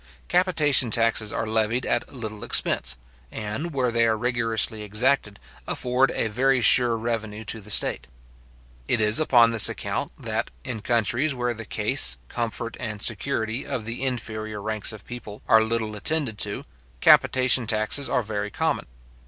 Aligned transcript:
Capitation 0.27 0.89
taxes 0.89 1.31
are 1.31 1.45
levied 1.45 1.85
at 1.85 2.11
little 2.11 2.43
expense; 2.43 2.97
and, 3.31 3.71
where 3.71 3.91
they 3.91 4.07
are 4.07 4.17
rigorously 4.17 4.81
exacted, 4.81 5.37
afford 5.67 6.09
a 6.15 6.25
very 6.25 6.59
sure 6.59 6.97
revenue 6.97 7.45
to 7.45 7.61
the 7.61 7.69
state. 7.69 8.07
It 8.87 8.99
is 8.99 9.19
upon 9.19 9.51
this 9.51 9.69
account 9.69 10.11
that, 10.17 10.49
in 10.63 10.81
countries 10.81 11.35
where 11.35 11.53
the 11.53 11.65
case, 11.65 12.17
comfort, 12.29 12.75
and 12.79 12.99
security 12.99 13.63
of 13.63 13.85
the 13.85 14.03
inferior 14.03 14.59
ranks 14.59 14.91
of 14.91 15.05
people 15.05 15.43
are 15.47 15.63
little 15.63 15.95
attended 15.95 16.39
to, 16.39 16.63
capitation 16.99 17.67
taxes 17.67 18.09
are 18.09 18.23
very 18.23 18.49
common. 18.49 18.87